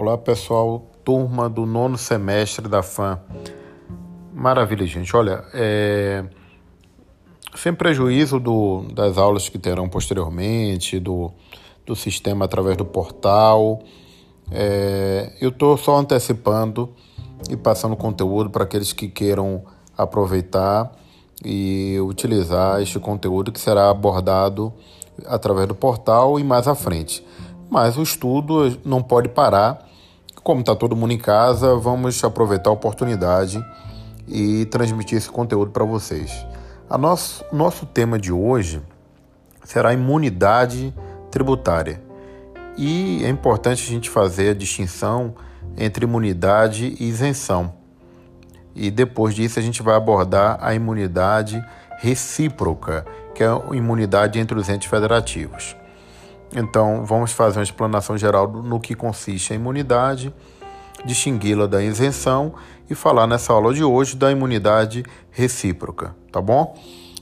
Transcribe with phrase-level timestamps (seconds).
[0.00, 3.18] Olá pessoal, turma do nono semestre da FAM.
[4.32, 5.16] Maravilha, gente.
[5.16, 6.24] Olha, é...
[7.56, 11.32] sem prejuízo do, das aulas que terão posteriormente, do,
[11.84, 13.80] do sistema através do portal,
[14.52, 15.32] é...
[15.40, 16.94] eu estou só antecipando
[17.50, 19.64] e passando conteúdo para aqueles que queiram
[19.96, 20.92] aproveitar
[21.44, 24.72] e utilizar este conteúdo que será abordado
[25.26, 27.26] através do portal e mais à frente.
[27.68, 29.87] Mas o estudo não pode parar
[30.42, 33.64] como está todo mundo em casa, vamos aproveitar a oportunidade
[34.26, 36.46] e transmitir esse conteúdo para vocês.
[36.88, 38.80] A nosso, nosso tema de hoje
[39.64, 40.94] será imunidade
[41.30, 42.02] tributária.
[42.76, 45.34] E é importante a gente fazer a distinção
[45.76, 47.74] entre imunidade e isenção.
[48.74, 51.62] E depois disso a gente vai abordar a imunidade
[51.98, 55.76] recíproca, que é a imunidade entre os entes federativos.
[56.54, 60.34] Então, vamos fazer uma explanação geral no que consiste a imunidade,
[61.04, 62.54] distingui-la da isenção
[62.88, 66.76] e falar nessa aula de hoje da imunidade recíproca, tá bom?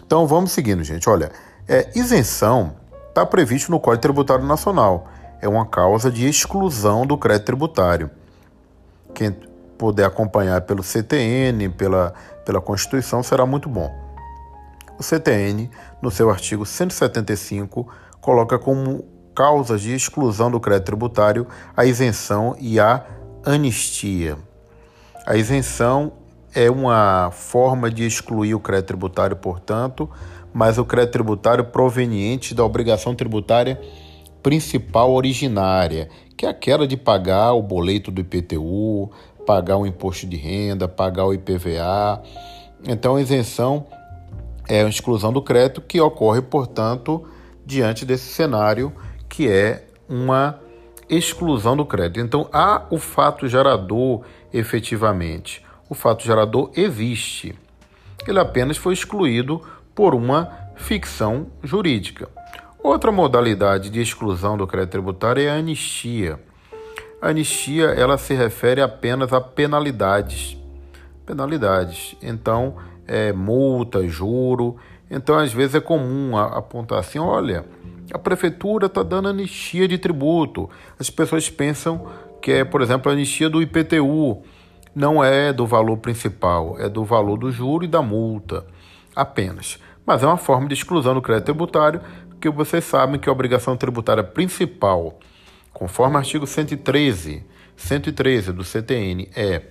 [0.05, 1.09] Então, vamos seguindo, gente.
[1.09, 1.33] Olha,
[1.67, 2.77] é, isenção
[3.09, 5.09] está previsto no Código Tributário Nacional.
[5.41, 8.11] É uma causa de exclusão do crédito tributário.
[9.13, 9.37] Quem
[9.77, 13.93] puder acompanhar pelo CTN, pela, pela Constituição, será muito bom.
[14.99, 17.87] O CTN, no seu artigo 175,
[18.21, 19.05] coloca como
[19.37, 23.05] causas de exclusão do crédito tributário, a isenção e a
[23.45, 24.39] anistia.
[25.27, 26.15] A isenção
[26.55, 30.09] é uma forma de excluir o crédito tributário, portanto,
[30.55, 33.79] mas o crédito tributário proveniente da obrigação tributária
[34.43, 39.11] principal originária, que é aquela de pagar o boleto do IPTU,
[39.45, 42.23] pagar o imposto de renda, pagar o IPVA.
[42.89, 43.87] Então, a isenção
[44.67, 47.25] é a exclusão do crédito que ocorre, portanto,
[47.67, 48.93] diante desse cenário
[49.37, 50.59] que é uma
[51.11, 52.21] exclusão do crédito.
[52.21, 55.63] Então, há o fato gerador efetivamente.
[55.91, 57.55] O fato gerador existe.
[58.27, 59.61] Ele apenas foi excluído
[59.95, 62.31] por uma ficção jurídica.
[62.83, 66.41] Outra modalidade de exclusão do crédito tributário é a anistia.
[67.21, 70.57] A anistia ela se refere apenas a penalidades.
[71.27, 72.17] Penalidades.
[72.23, 74.79] Então, é, multa, juro.
[75.11, 77.67] Então, às vezes é comum apontar assim: olha,
[78.13, 80.71] a prefeitura está dando anistia de tributo.
[80.99, 82.07] As pessoas pensam
[82.41, 84.43] que é, por exemplo, a anistia do IPTU.
[84.95, 88.65] Não é do valor principal, é do valor do juro e da multa
[89.15, 89.79] apenas.
[90.07, 92.01] Mas é uma forma de exclusão do crédito tributário,
[92.31, 95.19] porque vocês sabem que a obrigação tributária principal,
[95.73, 97.45] conforme artigo 113,
[97.77, 99.63] 113 do CTN, é,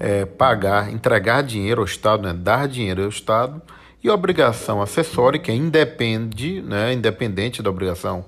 [0.00, 3.62] é pagar, entregar dinheiro ao Estado, né, dar dinheiro ao Estado
[4.02, 8.24] e obrigação acessória, que é independe, né, independente da obrigação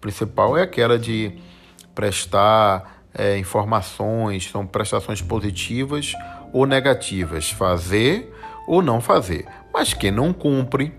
[0.00, 1.32] principal, é aquela de
[1.94, 6.12] prestar é, informações, são prestações positivas
[6.52, 8.32] ou negativas, fazer
[8.68, 9.46] ou não fazer.
[9.72, 10.92] Mas quem não cumpre,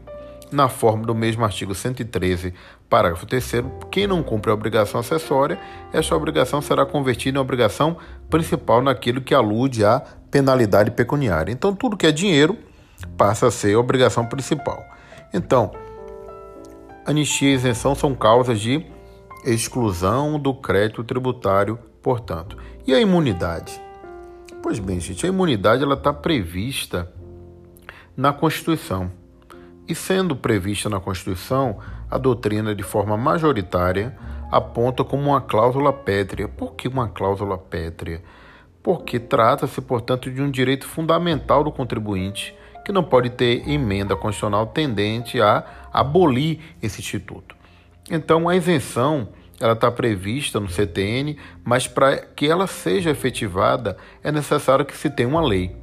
[0.52, 2.54] na forma do mesmo artigo 113,
[2.90, 5.60] parágrafo 3, quem não cumpre a obrigação acessória,
[5.94, 7.98] esta obrigação será convertida em obrigação
[8.30, 11.52] principal naquilo que alude à penalidade pecuniária.
[11.52, 12.58] Então, tudo que é dinheiro
[13.06, 14.84] passa a ser a obrigação principal.
[15.34, 15.72] Então,
[17.06, 18.86] anistia e isenção são causas de
[19.46, 22.58] exclusão do crédito tributário, portanto.
[22.86, 23.82] E a imunidade?
[24.62, 27.12] Pois bem, gente, a imunidade ela está prevista
[28.16, 29.12] na Constituição.
[29.88, 31.80] E sendo prevista na Constituição,
[32.10, 34.18] a doutrina, de forma majoritária,
[34.52, 36.48] aponta como uma cláusula pétrea.
[36.48, 38.22] Por que uma cláusula pétrea?
[38.82, 42.56] Porque trata-se, portanto, de um direito fundamental do contribuinte
[42.88, 45.62] que não pode ter emenda constitucional tendente a
[45.92, 47.54] abolir esse instituto.
[48.10, 49.28] Então, a isenção
[49.60, 55.10] ela está prevista no CTN, mas para que ela seja efetivada é necessário que se
[55.10, 55.76] tenha uma lei.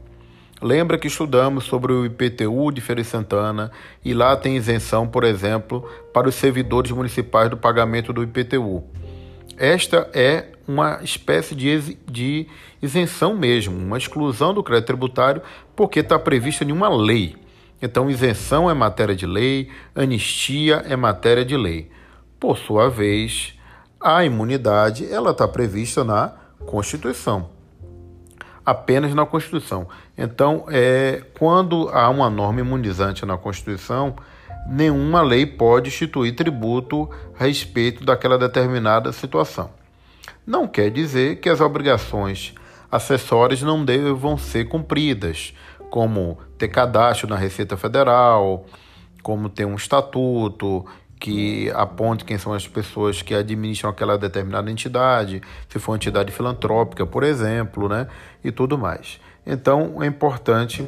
[0.63, 3.71] Lembra que estudamos sobre o IPTU de Feira Santana
[4.03, 8.83] e lá tem isenção, por exemplo, para os servidores municipais do pagamento do IPTU.
[9.59, 12.47] Esta é uma espécie de, de
[12.81, 15.43] isenção mesmo, uma exclusão do crédito tributário,
[15.77, 17.37] porque está prevista em uma lei.
[17.81, 21.91] Então, isenção é matéria de lei, anistia é matéria de lei.
[22.41, 23.59] Por sua vez,
[24.01, 26.33] a imunidade ela está prevista na
[26.67, 27.51] Constituição,
[28.65, 29.87] apenas na Constituição.
[30.17, 34.17] Então, é, quando há uma norma imunizante na Constituição,
[34.67, 37.09] nenhuma lei pode instituir tributo
[37.39, 39.71] a respeito daquela determinada situação.
[40.47, 42.55] Não quer dizer que as obrigações
[42.91, 45.55] acessórias não devam ser cumpridas,
[45.91, 48.67] como ter cadastro na Receita Federal,
[49.23, 50.85] como ter um estatuto,
[51.19, 56.31] que aponte quem são as pessoas que administram aquela determinada entidade, se for uma entidade
[56.31, 58.07] filantrópica, por exemplo, né?
[58.45, 59.19] E tudo mais.
[59.47, 60.87] Então é importante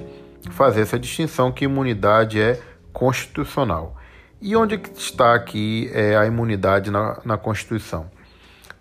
[0.50, 2.61] fazer essa distinção que imunidade é
[2.93, 3.97] constitucional.
[4.41, 8.11] E onde está aqui é, a imunidade na, na Constituição?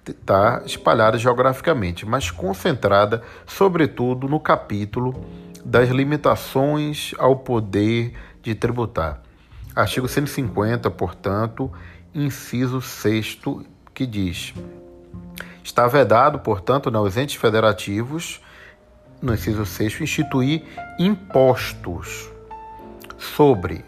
[0.08, 5.26] Está espalhada geograficamente, mas concentrada, sobretudo, no capítulo
[5.64, 8.14] das limitações ao poder
[8.44, 9.24] de tributar.
[9.76, 11.72] Artigo 150, portanto,
[12.14, 13.40] inciso 6,
[13.94, 14.54] que diz:
[15.64, 18.40] Está vedado, portanto, nos entes federativos,
[19.20, 20.64] no inciso 6, instituir
[21.00, 22.30] impostos
[23.18, 23.84] sobre,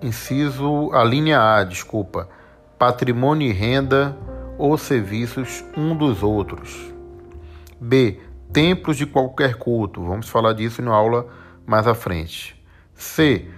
[0.00, 2.28] inciso, a linha A, desculpa,
[2.78, 4.16] patrimônio e renda
[4.58, 6.92] ou serviços um dos outros.
[7.80, 8.20] B.
[8.52, 10.02] Templos de qualquer culto.
[10.02, 11.28] Vamos falar disso na aula
[11.66, 12.60] mais à frente.
[12.94, 13.48] C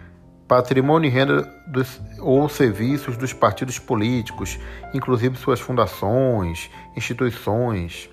[0.51, 4.59] patrimônio e renda dos, ou serviços dos partidos políticos,
[4.93, 8.11] inclusive suas fundações, instituições.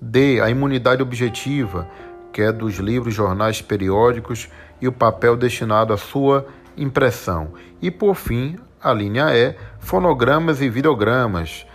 [0.00, 0.40] D.
[0.40, 1.86] A imunidade objetiva,
[2.32, 4.48] que é dos livros, jornais, periódicos
[4.80, 7.52] e o papel destinado à sua impressão.
[7.82, 11.66] E por fim, a linha E, fonogramas e videogramas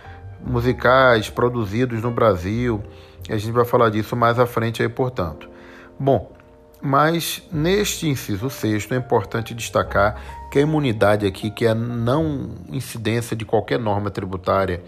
[0.44, 2.82] musicais produzidos no Brasil.
[3.28, 5.48] A gente vai falar disso mais à frente aí, portanto.
[5.98, 6.32] Bom,
[6.82, 12.54] mas neste inciso sexto é importante destacar que a imunidade aqui, que é a não
[12.70, 14.82] incidência de qualquer norma tributária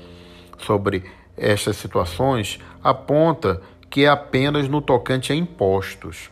[0.58, 1.04] sobre
[1.36, 3.60] estas situações, aponta
[3.90, 6.30] que é apenas no tocante a impostos.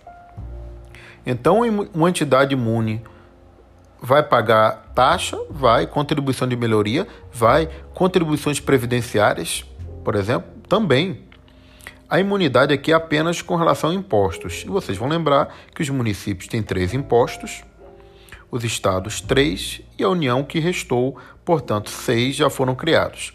[1.27, 1.61] Então,
[1.95, 3.03] uma entidade imune
[4.01, 9.65] vai pagar taxa, vai, contribuição de melhoria, vai, contribuições previdenciárias,
[10.05, 11.29] por exemplo, também.
[12.09, 14.65] A imunidade aqui é apenas com relação a impostos.
[14.65, 17.63] E vocês vão lembrar que os municípios têm três impostos,
[18.51, 23.33] os estados três e a União que restou, portanto, seis já foram criados.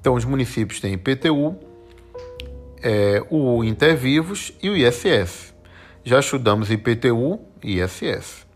[0.00, 1.56] Então, os municípios têm IPTU,
[2.82, 5.54] é, o Intervivos e o ISS.
[6.04, 8.49] Já estudamos IPTU e ISS.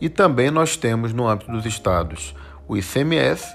[0.00, 2.34] E também nós temos no âmbito dos estados
[2.66, 3.46] o ICMS,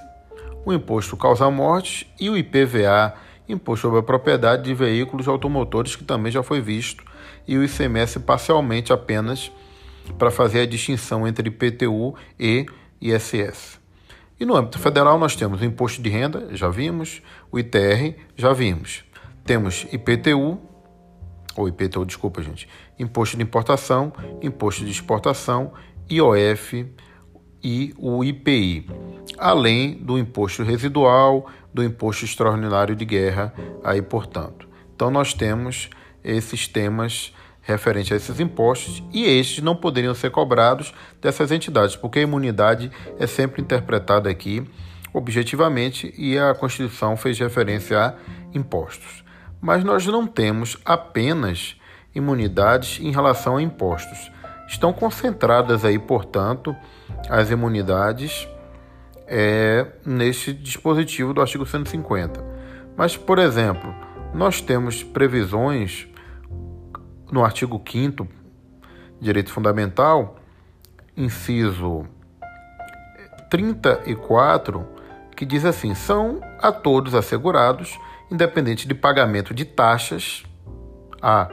[0.64, 3.14] o Imposto Causa Mortes e o IPVA
[3.52, 7.04] imposto sobre a propriedade de veículos automotores, que também já foi visto,
[7.46, 9.50] e o ICMS parcialmente apenas
[10.18, 12.66] para fazer a distinção entre IPTU e
[13.00, 13.80] ISS.
[14.38, 17.20] E no âmbito federal nós temos o imposto de renda, já vimos,
[17.52, 19.04] o ITR, já vimos.
[19.44, 20.58] Temos IPTU,
[21.56, 25.72] ou IPTU, desculpa, gente, imposto de importação, imposto de exportação,
[26.10, 26.86] IOF
[27.62, 28.86] e o IPI,
[29.38, 33.52] além do imposto residual, do imposto extraordinário de guerra
[33.84, 34.68] aí, portanto.
[34.94, 35.88] Então nós temos
[36.24, 42.18] esses temas referentes a esses impostos e estes não poderiam ser cobrados dessas entidades, porque
[42.18, 44.66] a imunidade é sempre interpretada aqui
[45.12, 48.14] objetivamente e a Constituição fez referência a
[48.54, 49.24] impostos.
[49.60, 51.76] Mas nós não temos apenas
[52.14, 54.30] imunidades em relação a impostos.
[54.70, 56.76] Estão concentradas aí, portanto,
[57.28, 58.48] as imunidades
[59.26, 62.40] é, neste dispositivo do artigo 150.
[62.96, 63.92] Mas, por exemplo,
[64.32, 66.06] nós temos previsões
[67.32, 68.28] no artigo 5
[69.20, 70.36] Direito Fundamental,
[71.16, 72.06] inciso
[73.50, 74.86] 34,
[75.36, 77.98] que diz assim: são a todos assegurados,
[78.30, 80.44] independente de pagamento de taxas,
[81.20, 81.50] a,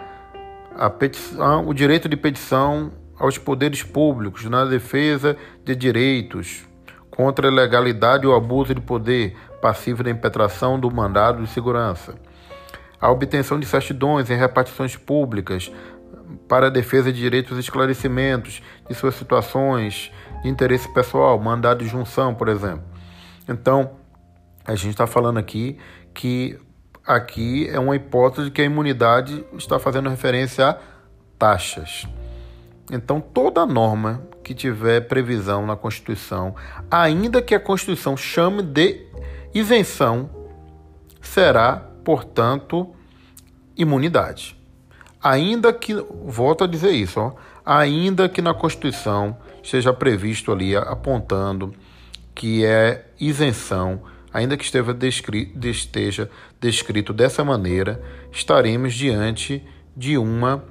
[0.75, 6.65] a petição, o direito de petição aos poderes públicos na defesa de direitos
[7.09, 12.15] contra a ilegalidade ou abuso de poder passivo da impetração do mandado de segurança,
[13.01, 15.71] a obtenção de certidões em repartições públicas
[16.47, 20.11] para a defesa de direitos e esclarecimentos de suas situações
[20.43, 22.83] de interesse pessoal, mandado de junção, por exemplo.
[23.47, 23.91] Então,
[24.65, 25.77] a gente está falando aqui
[26.13, 26.59] que
[27.05, 30.77] aqui é uma hipótese que a imunidade está fazendo referência a
[31.39, 32.05] taxas.
[32.91, 36.55] Então, toda norma que tiver previsão na Constituição,
[36.89, 39.05] ainda que a Constituição chame de
[39.53, 40.29] isenção,
[41.21, 42.95] será, portanto,
[43.75, 44.55] imunidade.
[45.21, 45.93] Ainda que,
[46.25, 47.33] volto a dizer isso, ó,
[47.65, 51.73] ainda que na Constituição esteja previsto ali apontando
[52.33, 54.01] que é isenção,
[54.31, 56.29] ainda que esteja descrito, esteja
[56.61, 58.01] descrito dessa maneira,
[58.31, 59.61] estaremos diante
[59.95, 60.63] de uma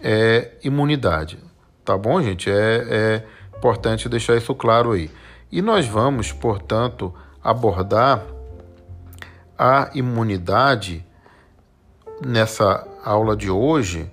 [0.00, 1.38] é, imunidade.
[1.84, 2.50] Tá bom, gente?
[2.50, 3.24] É, é
[3.56, 5.10] importante deixar isso claro aí.
[5.52, 8.24] E nós vamos, portanto, abordar
[9.58, 11.04] a imunidade
[12.24, 14.10] nessa aula de hoje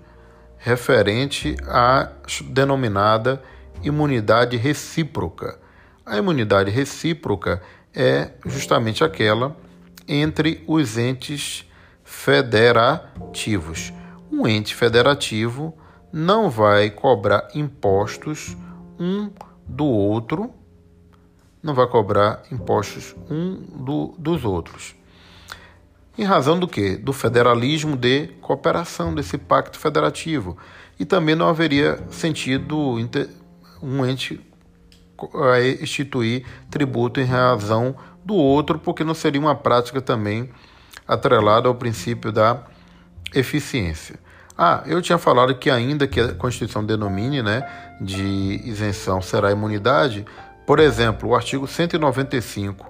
[0.58, 2.10] referente à
[2.50, 3.42] denominada
[3.82, 5.58] imunidade recíproca.
[6.06, 7.62] A imunidade recíproca
[7.96, 9.56] é justamente aquela
[10.08, 11.66] entre os entes
[12.04, 13.94] federativos.
[14.32, 15.76] Um ente federativo
[16.12, 18.56] não vai cobrar impostos
[19.00, 19.30] um
[19.68, 20.52] do outro,
[21.64, 24.96] não vai cobrar impostos um do, dos outros.
[26.18, 26.98] Em razão do que?
[26.98, 30.58] Do federalismo de cooperação, desse pacto federativo.
[31.00, 32.78] E também não haveria sentido
[33.82, 34.40] um ente
[35.82, 40.50] instituir tributo em razão do outro, porque não seria uma prática também
[41.08, 42.64] atrelada ao princípio da
[43.34, 44.20] eficiência.
[44.64, 47.68] Ah, eu tinha falado que ainda que a Constituição denomine né,
[48.00, 50.24] de isenção será imunidade,
[50.68, 52.86] por exemplo, o artigo 195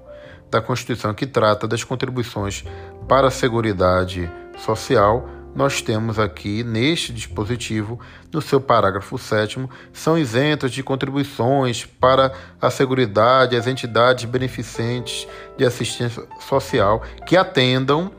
[0.50, 2.66] da Constituição que trata das contribuições
[3.08, 8.00] para a Seguridade Social nós temos aqui neste dispositivo,
[8.34, 15.66] no seu parágrafo 7, são isentas de contribuições para a Seguridade as entidades beneficentes de
[15.66, 18.12] assistência social que atendam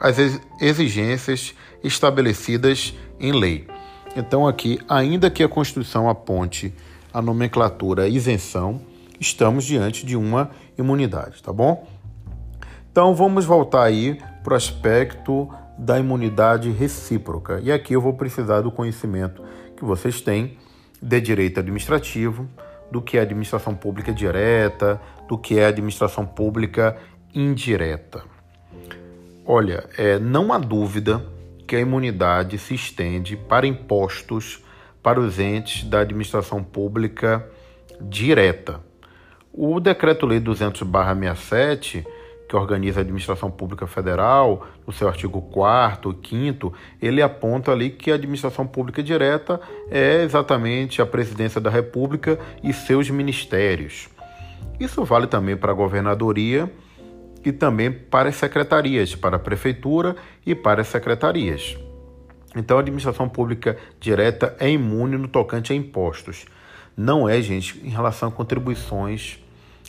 [0.00, 0.16] às
[0.60, 1.54] exigências
[1.84, 3.68] estabelecidas em lei.
[4.16, 6.74] Então, aqui, ainda que a Constituição aponte
[7.12, 8.80] a nomenclatura isenção,
[9.20, 11.86] estamos diante de uma imunidade, tá bom?
[12.90, 17.60] Então, vamos voltar aí para o aspecto da imunidade recíproca.
[17.62, 19.42] E aqui eu vou precisar do conhecimento
[19.76, 20.58] que vocês têm
[21.00, 22.48] de direito administrativo,
[22.90, 26.96] do que é administração pública direta, do que é administração pública
[27.32, 28.22] indireta.
[29.52, 31.26] Olha, é, não há dúvida
[31.66, 34.64] que a imunidade se estende para impostos
[35.02, 37.44] para os entes da administração pública
[38.00, 38.80] direta.
[39.52, 42.06] O Decreto-Lei 200/67
[42.48, 47.90] que organiza a administração pública federal, no seu artigo 4 e 5 ele aponta ali
[47.90, 54.08] que a administração pública direta é exatamente a presidência da República e seus ministérios.
[54.78, 56.70] Isso vale também para a governadoria
[57.44, 61.76] e também para as secretarias, para a prefeitura e para as secretarias.
[62.54, 66.46] Então, a administração pública direta é imune no tocante a impostos.
[66.96, 69.38] Não é, gente, em relação a contribuições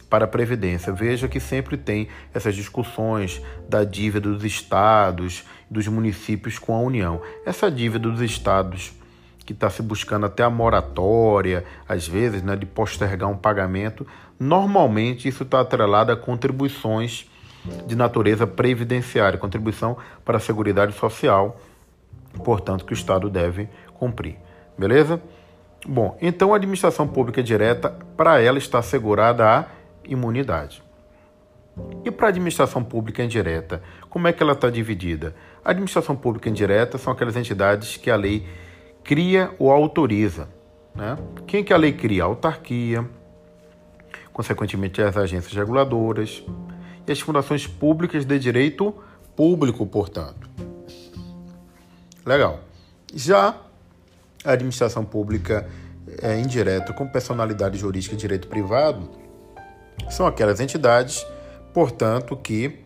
[0.09, 0.91] para a Previdência.
[0.91, 7.21] Veja que sempre tem essas discussões da dívida dos estados, dos municípios com a União.
[7.45, 8.91] Essa dívida dos estados
[9.45, 14.05] que está se buscando até a moratória, às vezes, né, de postergar um pagamento,
[14.39, 17.30] normalmente isso está atrelado a contribuições
[17.85, 21.59] de natureza previdenciária, contribuição para a Seguridade Social,
[22.43, 24.37] portanto, que o Estado deve cumprir.
[24.77, 25.21] Beleza?
[25.85, 29.65] Bom, então a administração pública direta, para ela está assegurada a
[30.07, 30.83] imunidade.
[32.03, 35.33] E para a administração pública indireta, como é que ela está dividida?
[35.63, 38.45] A administração pública indireta são aquelas entidades que a lei
[39.03, 40.49] cria ou autoriza.
[40.93, 41.17] Né?
[41.47, 42.23] Quem que a lei cria?
[42.23, 43.07] A autarquia,
[44.33, 46.43] consequentemente as agências reguladoras
[47.07, 48.93] e as fundações públicas de direito
[49.35, 50.49] público, portanto.
[52.25, 52.59] Legal.
[53.13, 53.57] Já
[54.43, 55.67] a administração pública
[56.21, 59.09] é, indireta com personalidade jurídica e direito privado
[60.09, 61.25] são aquelas entidades,
[61.73, 62.80] portanto, que